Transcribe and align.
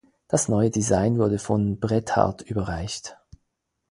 Das 0.27 0.47
neue 0.47 0.71
Design 0.71 1.19
wurde 1.19 1.37
von 1.37 1.79
Bret 1.79 2.15
Hart 2.15 2.41
überreicht. 2.41 3.19